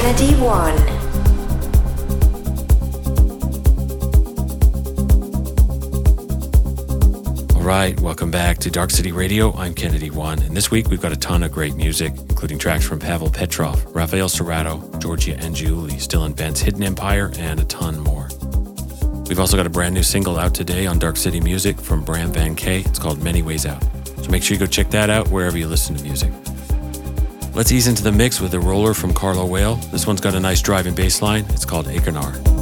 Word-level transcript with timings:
Kennedy 0.00 0.34
One. 0.36 0.78
All 7.56 7.62
right, 7.62 7.98
welcome 7.98 8.30
back 8.30 8.58
to 8.58 8.70
Dark 8.70 8.92
City 8.92 9.10
Radio. 9.10 9.52
I'm 9.54 9.74
Kennedy 9.74 10.10
One, 10.10 10.40
and 10.42 10.56
this 10.56 10.70
week 10.70 10.88
we've 10.88 11.00
got 11.00 11.10
a 11.10 11.16
ton 11.16 11.42
of 11.42 11.50
great 11.50 11.74
music, 11.74 12.12
including 12.16 12.60
tracks 12.60 12.86
from 12.86 13.00
Pavel 13.00 13.28
Petrov, 13.28 13.84
Rafael 13.86 14.28
Cerato, 14.28 14.96
Georgia 15.00 15.36
and 15.36 15.52
Julie, 15.52 15.98
Stil 15.98 16.28
& 16.28 16.32
Bense 16.32 16.60
Hidden 16.60 16.84
Empire, 16.84 17.32
and 17.36 17.58
a 17.58 17.64
ton 17.64 17.98
more. 17.98 18.28
We've 19.28 19.40
also 19.40 19.56
got 19.56 19.66
a 19.66 19.70
brand 19.70 19.94
new 19.94 20.04
single 20.04 20.38
out 20.38 20.54
today 20.54 20.86
on 20.86 21.00
Dark 21.00 21.16
City 21.16 21.40
Music 21.40 21.76
from 21.76 22.04
Bram 22.04 22.30
Van 22.32 22.54
K. 22.54 22.82
It's 22.82 23.00
called 23.00 23.20
Many 23.20 23.42
Ways 23.42 23.66
Out. 23.66 23.82
So 24.22 24.30
make 24.30 24.44
sure 24.44 24.54
you 24.54 24.60
go 24.60 24.66
check 24.66 24.90
that 24.90 25.10
out 25.10 25.28
wherever 25.32 25.58
you 25.58 25.66
listen 25.66 25.96
to 25.96 26.04
music. 26.04 26.30
Let's 27.58 27.72
ease 27.72 27.88
into 27.88 28.04
the 28.04 28.12
mix 28.12 28.40
with 28.40 28.54
a 28.54 28.60
roller 28.60 28.94
from 28.94 29.12
Carlo 29.12 29.44
Whale. 29.44 29.74
This 29.90 30.06
one's 30.06 30.20
got 30.20 30.36
a 30.36 30.38
nice 30.38 30.62
driving 30.62 30.94
bass 30.94 31.20
line. 31.20 31.44
It's 31.48 31.64
called 31.64 31.86
Achernar. 31.86 32.57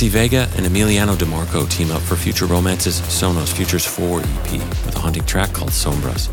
Maxi 0.00 0.08
Vega 0.08 0.48
and 0.56 0.64
Emiliano 0.64 1.14
Demarco 1.14 1.68
team 1.68 1.90
up 1.90 2.00
for 2.00 2.16
Future 2.16 2.46
Romance's 2.46 3.02
Sonos 3.02 3.52
Futures 3.54 3.84
4 3.84 4.20
EP 4.20 4.52
with 4.52 4.96
a 4.96 4.98
haunting 4.98 5.26
track 5.26 5.52
called 5.52 5.72
Sombras. 5.72 6.30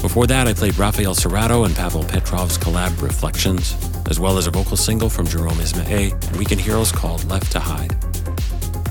Before 0.00 0.28
that, 0.28 0.46
I 0.46 0.52
played 0.52 0.78
Rafael 0.78 1.16
Cerato 1.16 1.66
and 1.66 1.74
Pavel 1.74 2.04
Petrov's 2.04 2.56
collab 2.56 3.02
Reflections, 3.02 3.74
as 4.08 4.20
well 4.20 4.38
as 4.38 4.46
a 4.46 4.52
vocal 4.52 4.76
single 4.76 5.10
from 5.10 5.26
Jerome 5.26 5.58
Isma-Ae 5.58 6.12
and 6.12 6.36
Weekend 6.36 6.60
Heroes 6.60 6.92
called 6.92 7.24
Left 7.24 7.50
to 7.50 7.58
Hide. 7.58 8.00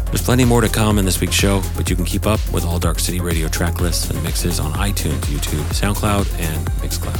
There's 0.07 0.21
plenty 0.21 0.43
more 0.43 0.59
to 0.59 0.69
come 0.69 0.99
in 0.99 1.05
this 1.05 1.21
week's 1.21 1.35
show, 1.35 1.61
but 1.77 1.89
you 1.89 1.95
can 1.95 2.03
keep 2.03 2.27
up 2.27 2.41
with 2.51 2.65
all 2.65 2.77
Dark 2.77 2.99
City 2.99 3.21
Radio 3.21 3.47
track 3.47 3.79
lists 3.79 4.09
and 4.09 4.21
mixes 4.21 4.59
on 4.59 4.73
iTunes, 4.73 5.21
YouTube, 5.27 5.63
SoundCloud, 5.71 6.27
and 6.41 6.67
Mixcloud. 6.81 7.18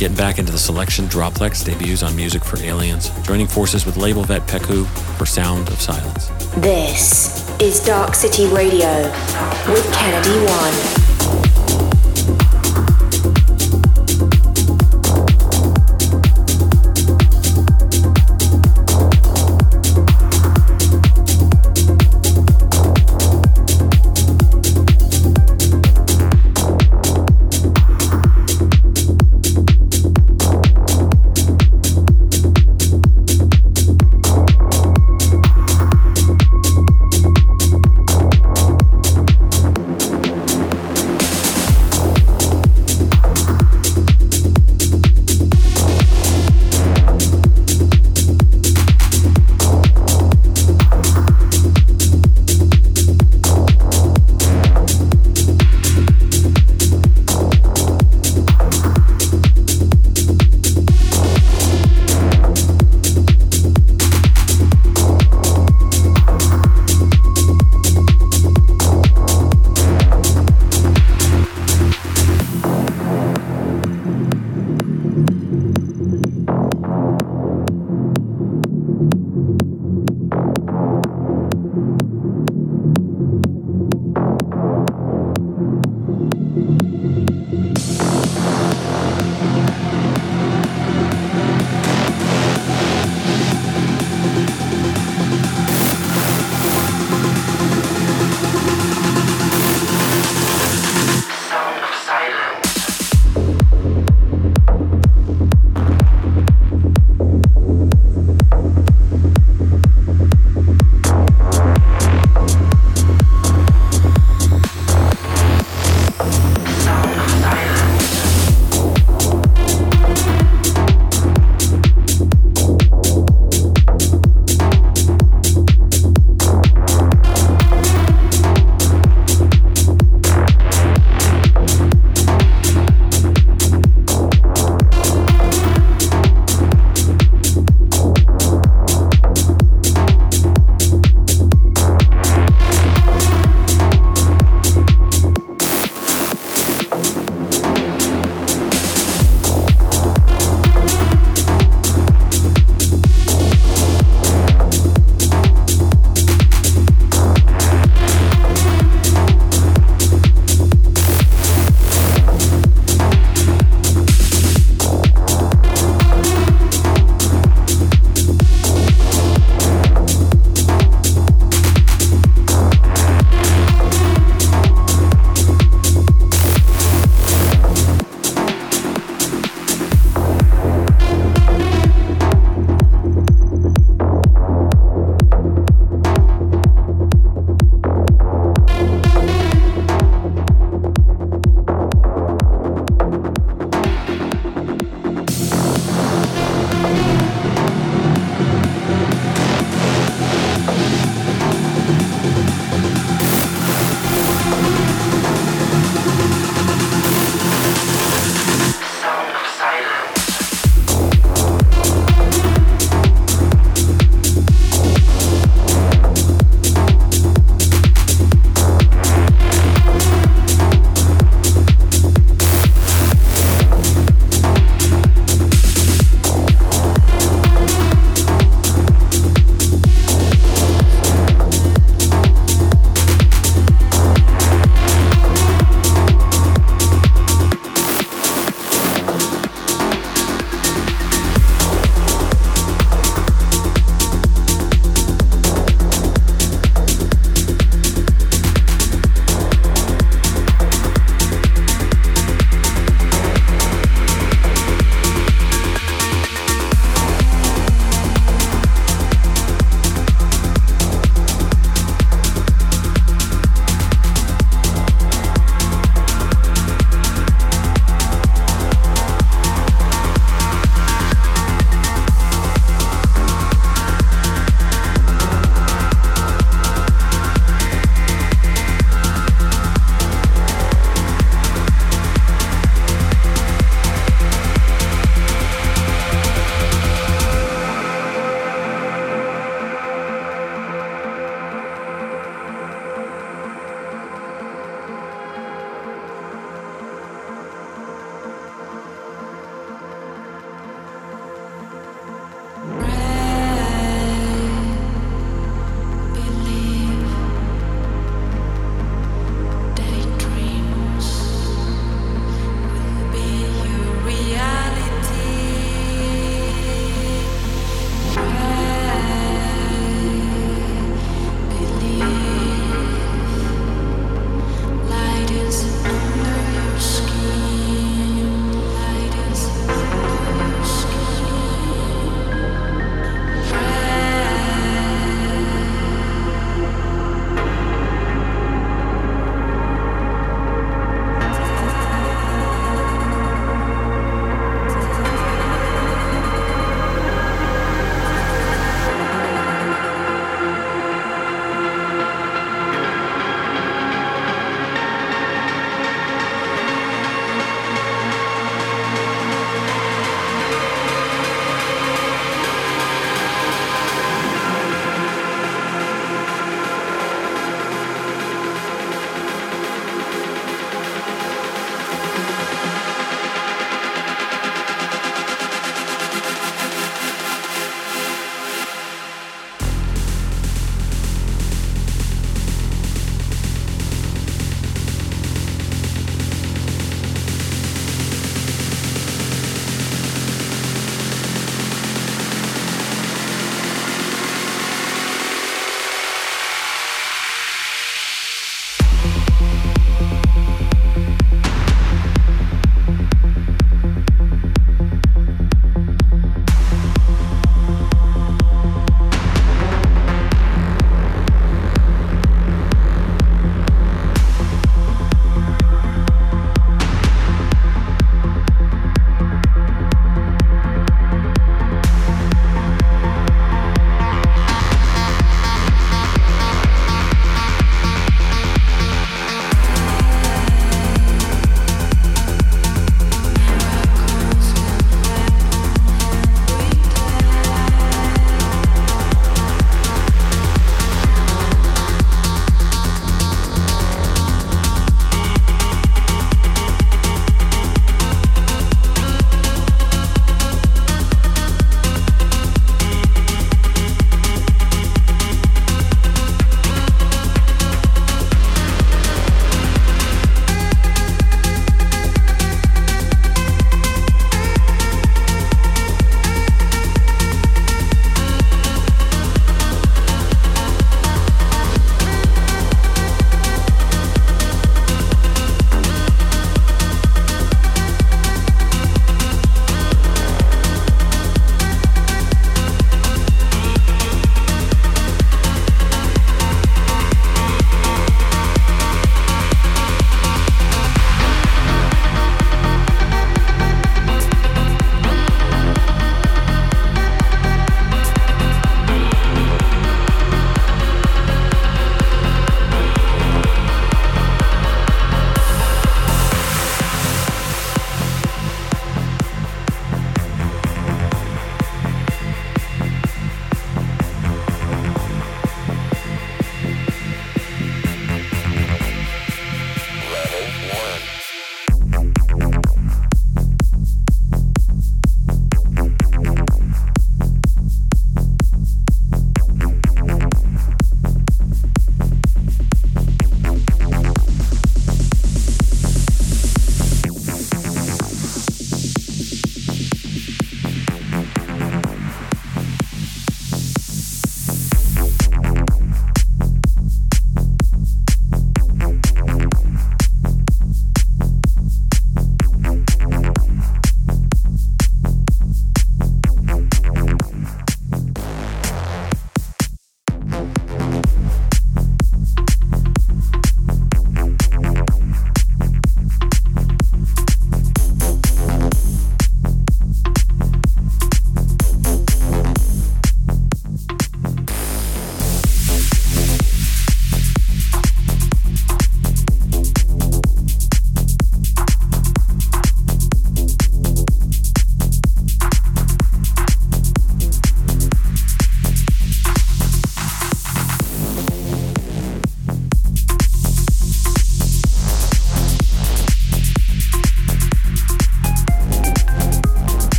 Getting 0.00 0.16
back 0.16 0.38
into 0.38 0.50
the 0.50 0.56
selection. 0.56 1.04
Droplex 1.08 1.62
debuts 1.62 2.02
on 2.02 2.16
Music 2.16 2.42
for 2.42 2.58
Aliens, 2.58 3.10
joining 3.20 3.46
forces 3.46 3.84
with 3.84 3.98
label 3.98 4.24
vet 4.24 4.40
Peku 4.48 4.86
for 5.18 5.26
Sound 5.26 5.68
of 5.68 5.78
Silence. 5.78 6.28
This 6.56 7.46
is 7.60 7.84
Dark 7.84 8.14
City 8.14 8.46
Radio 8.46 9.02
with 9.68 9.92
Kennedy 9.92 10.42
One. 10.46 10.99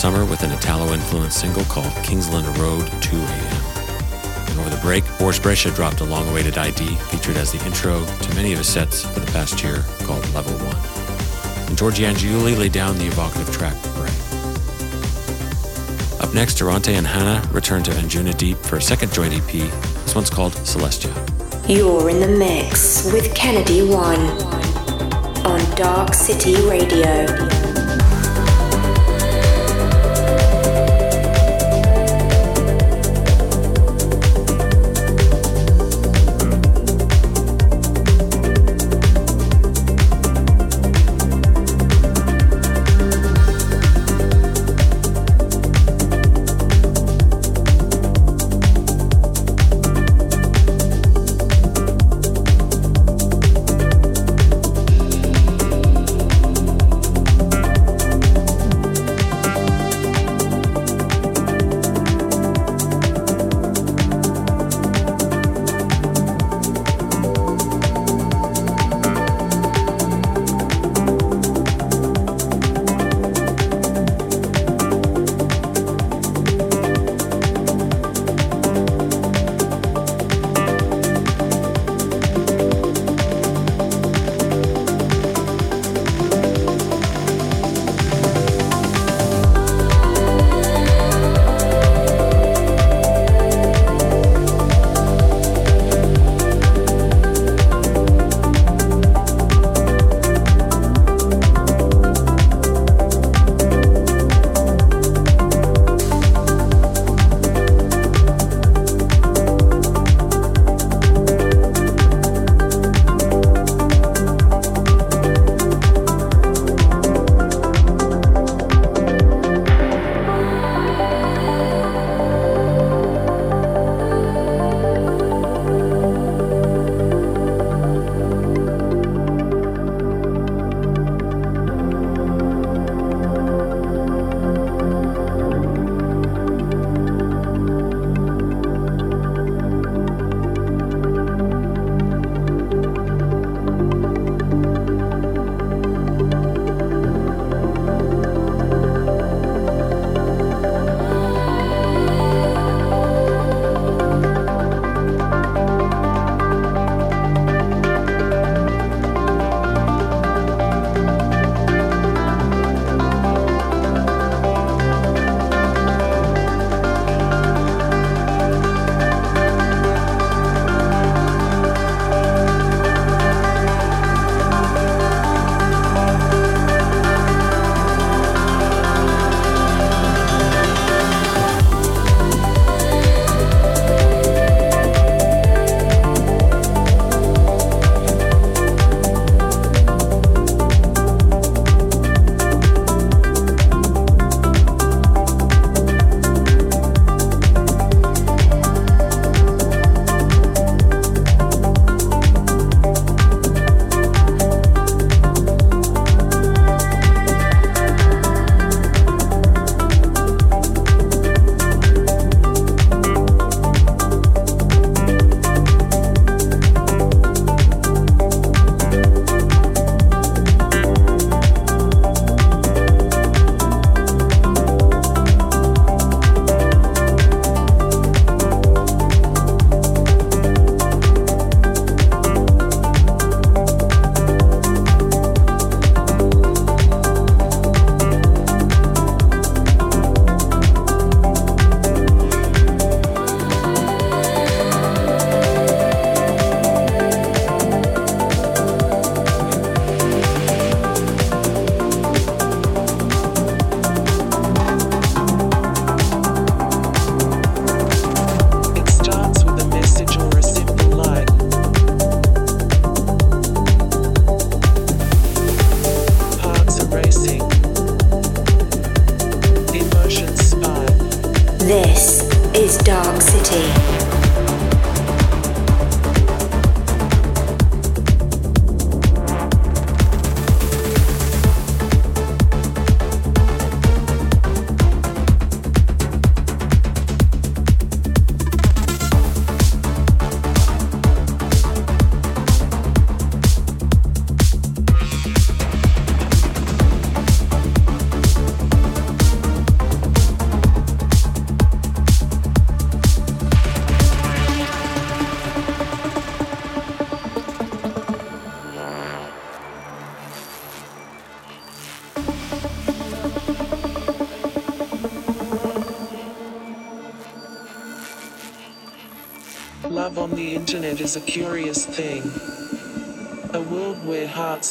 Summer 0.00 0.24
with 0.24 0.42
an 0.42 0.50
Italo-influenced 0.50 1.38
single 1.38 1.62
called 1.64 1.92
Kingsland 2.02 2.46
Road 2.56 2.90
2 3.02 3.16
AM. 3.16 3.62
And 4.48 4.58
over 4.58 4.70
the 4.70 4.80
break, 4.80 5.04
Boris 5.18 5.38
Brejcha 5.38 5.74
dropped 5.76 6.00
a 6.00 6.04
long-awaited 6.04 6.56
ID 6.56 6.86
featured 7.10 7.36
as 7.36 7.52
the 7.52 7.62
intro 7.66 8.06
to 8.06 8.34
many 8.34 8.52
of 8.52 8.58
his 8.58 8.66
sets 8.66 9.04
for 9.04 9.20
the 9.20 9.30
past 9.32 9.62
year 9.62 9.84
called 10.04 10.26
Level 10.32 10.54
1. 10.54 11.68
And 11.68 11.76
Giorgia 11.76 12.10
Angiuli 12.10 12.56
laid 12.56 12.72
down 12.72 12.96
the 12.96 13.08
evocative 13.08 13.52
track. 13.52 13.76
Up 16.18 16.30
Up 16.30 16.34
next, 16.34 16.54
Durante 16.54 16.94
and 16.94 17.06
HANA 17.06 17.48
return 17.52 17.82
to 17.82 17.90
Anjunadeep 17.90 18.56
for 18.58 18.76
a 18.76 18.80
second 18.80 19.12
joint 19.12 19.34
EP. 19.34 19.50
This 19.50 20.14
one's 20.14 20.30
called 20.30 20.52
Celestia. 20.52 21.12
You're 21.68 22.08
in 22.08 22.20
the 22.20 22.28
mix 22.28 23.12
with 23.12 23.34
Kennedy 23.34 23.82
One 23.82 24.20
on 25.44 25.76
Dark 25.76 26.14
City 26.14 26.54
Radio. 26.68 27.69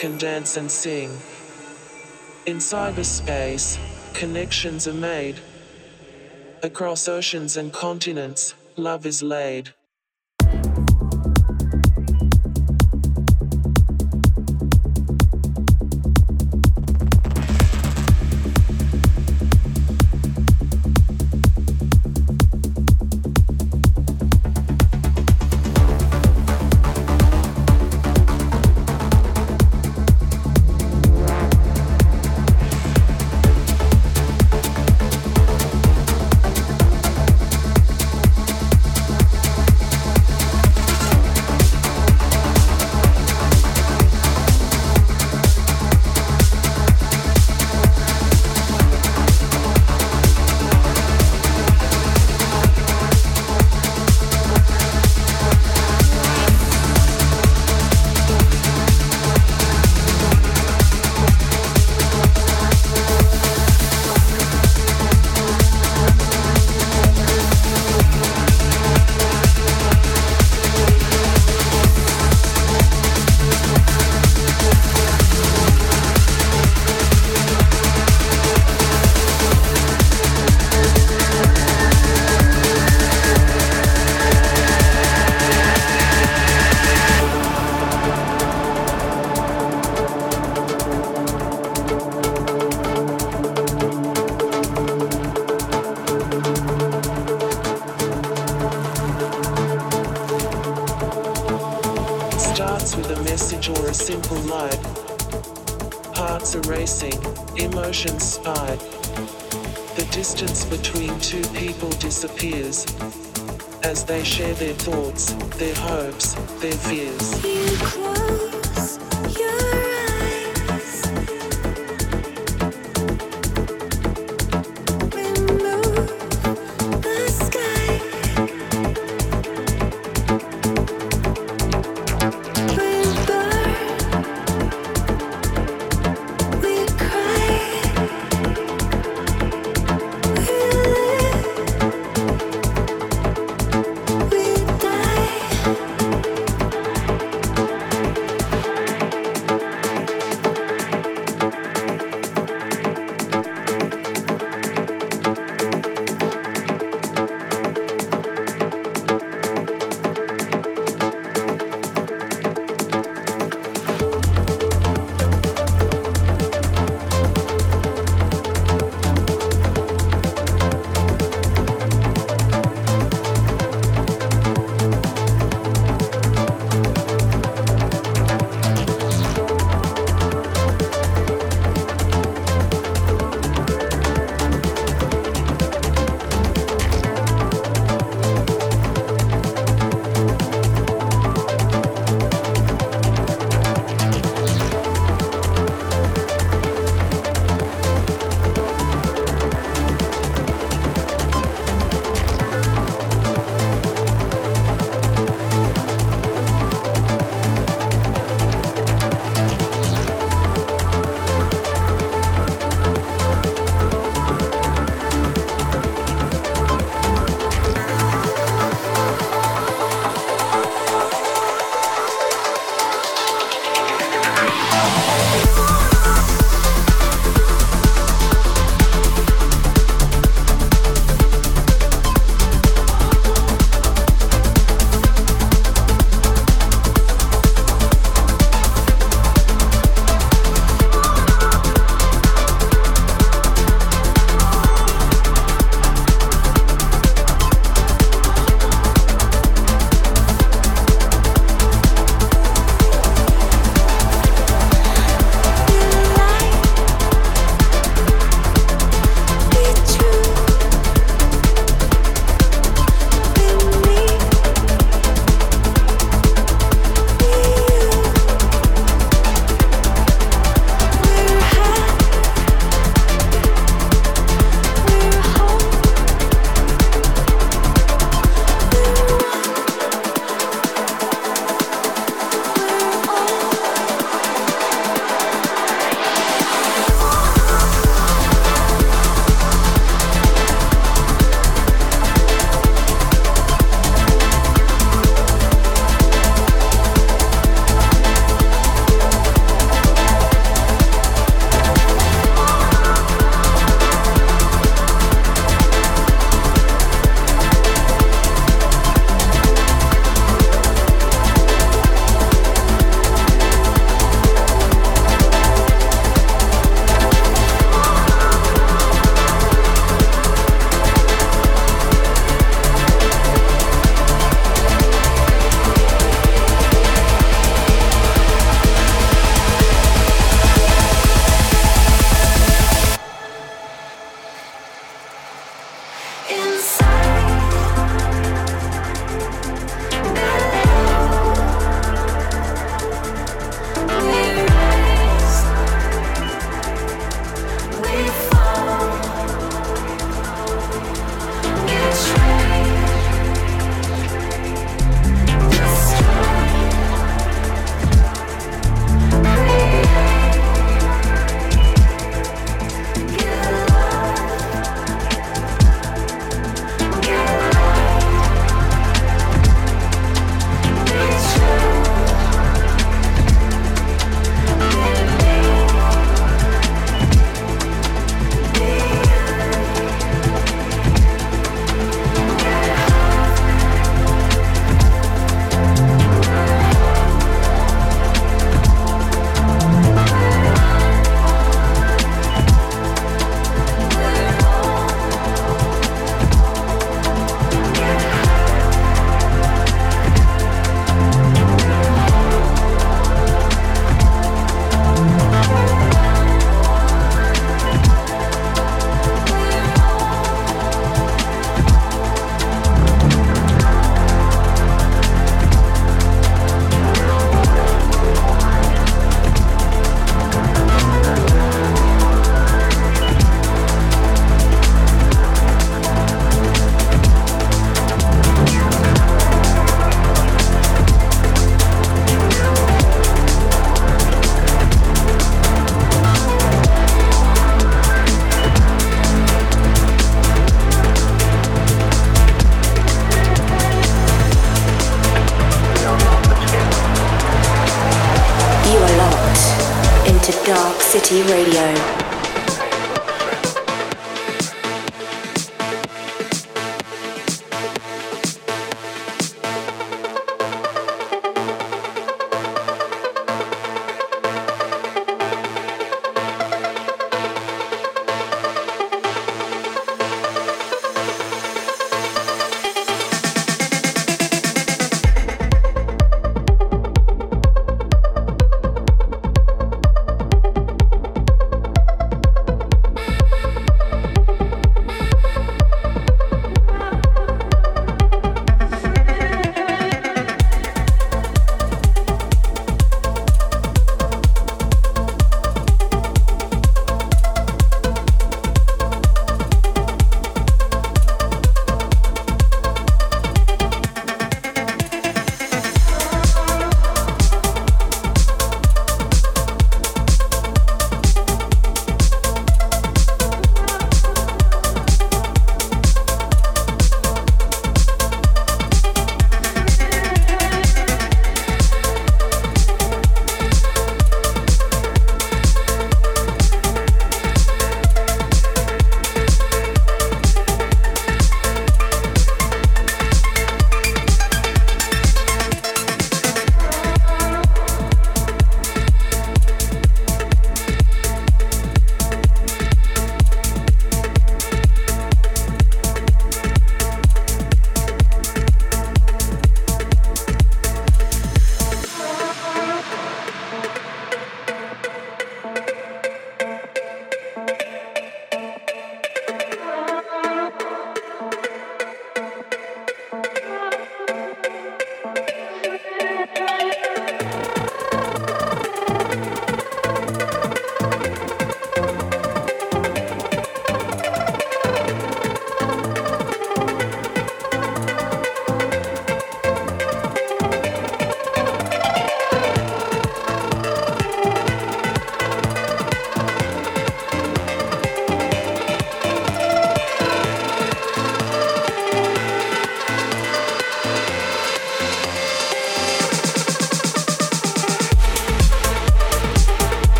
Can 0.00 0.16
dance 0.16 0.56
and 0.56 0.70
sing. 0.70 1.10
In 2.46 2.56
cyberspace, 2.56 3.78
connections 4.14 4.88
are 4.88 4.94
made. 4.94 5.38
Across 6.62 7.06
oceans 7.06 7.58
and 7.58 7.70
continents, 7.70 8.54
love 8.78 9.04
is 9.04 9.22
laid. 9.22 9.74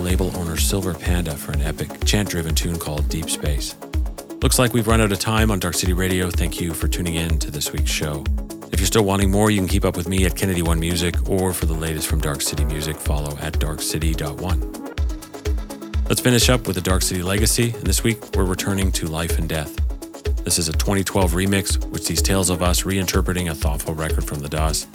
Label 0.00 0.36
owner 0.36 0.56
Silver 0.56 0.94
Panda 0.94 1.36
for 1.36 1.52
an 1.52 1.60
epic 1.60 2.04
chant 2.04 2.28
driven 2.28 2.54
tune 2.54 2.78
called 2.78 3.08
Deep 3.08 3.30
Space. 3.30 3.76
Looks 4.42 4.58
like 4.58 4.72
we've 4.72 4.86
run 4.86 5.00
out 5.00 5.12
of 5.12 5.18
time 5.18 5.50
on 5.50 5.58
Dark 5.58 5.74
City 5.74 5.92
Radio. 5.92 6.30
Thank 6.30 6.60
you 6.60 6.72
for 6.72 6.88
tuning 6.88 7.14
in 7.14 7.38
to 7.38 7.50
this 7.50 7.72
week's 7.72 7.90
show. 7.90 8.24
If 8.72 8.80
you're 8.80 8.86
still 8.86 9.04
wanting 9.04 9.30
more, 9.30 9.50
you 9.50 9.58
can 9.58 9.68
keep 9.68 9.84
up 9.84 9.96
with 9.96 10.08
me 10.08 10.24
at 10.24 10.36
Kennedy 10.36 10.62
One 10.62 10.80
Music, 10.80 11.28
or 11.28 11.52
for 11.52 11.66
the 11.66 11.74
latest 11.74 12.06
from 12.06 12.20
Dark 12.20 12.40
City 12.40 12.64
Music, 12.64 12.96
follow 12.96 13.36
at 13.38 13.54
darkcity.one. 13.54 14.60
Let's 16.08 16.20
finish 16.20 16.48
up 16.48 16.66
with 16.66 16.76
the 16.76 16.82
Dark 16.82 17.02
City 17.02 17.22
legacy, 17.22 17.70
and 17.70 17.84
this 17.84 18.02
week 18.02 18.34
we're 18.34 18.44
returning 18.44 18.90
to 18.92 19.06
Life 19.06 19.38
and 19.38 19.48
Death. 19.48 19.76
This 20.44 20.58
is 20.58 20.68
a 20.68 20.72
2012 20.72 21.32
remix, 21.32 21.84
which 21.90 22.04
sees 22.04 22.22
tales 22.22 22.48
of 22.48 22.62
us 22.62 22.82
reinterpreting 22.84 23.50
a 23.50 23.54
thoughtful 23.54 23.94
record 23.94 24.24
from 24.24 24.40
the 24.40 24.48
Das. 24.48 24.86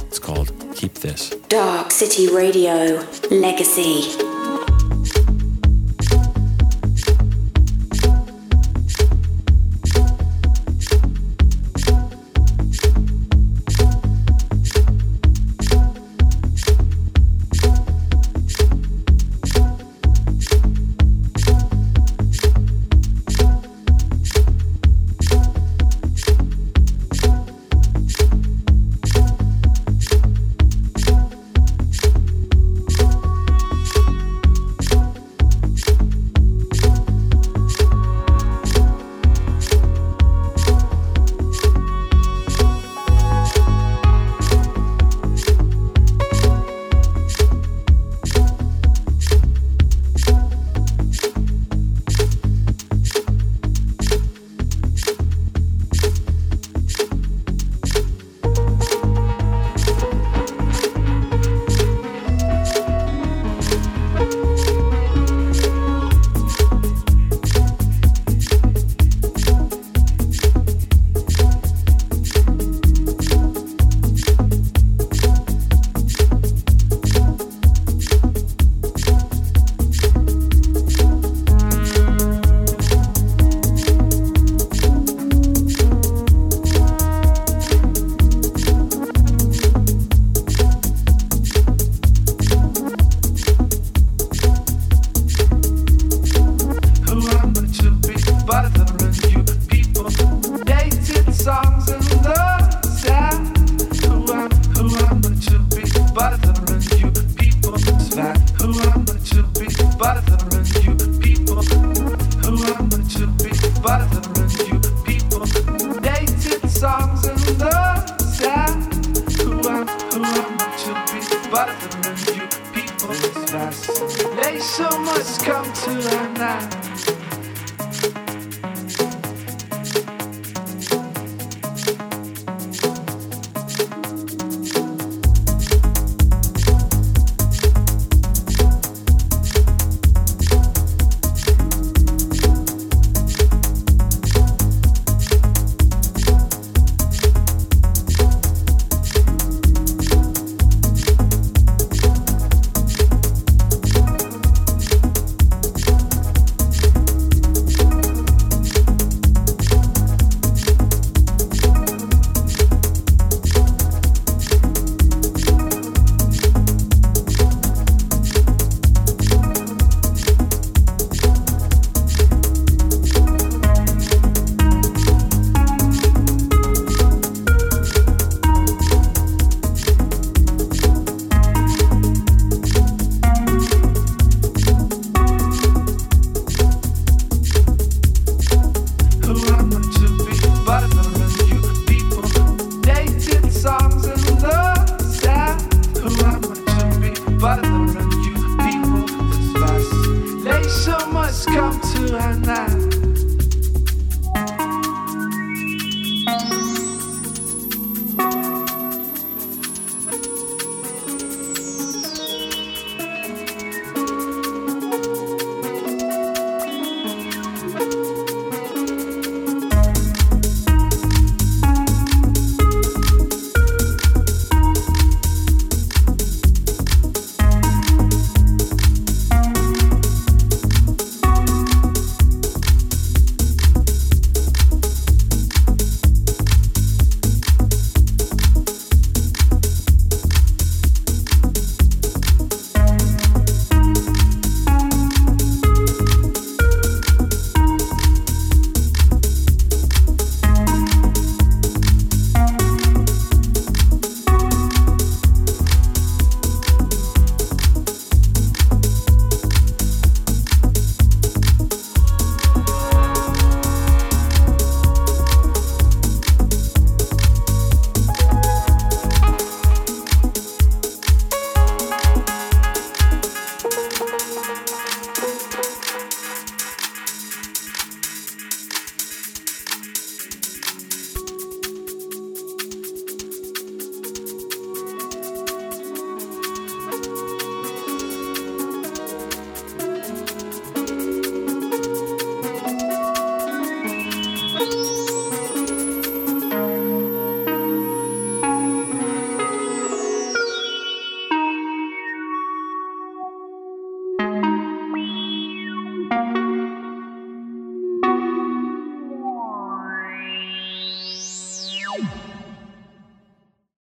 It's 0.00 0.18
called 0.18 0.52
Keep 0.74 0.94
This. 0.94 1.30
Dark 1.48 1.90
City 1.90 2.28
Radio 2.28 3.04
Legacy. 3.30 4.23